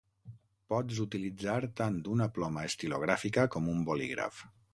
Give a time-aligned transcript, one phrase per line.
[0.73, 4.43] Pots utilitzar tant una ploma estilogràfica com un bolígraf.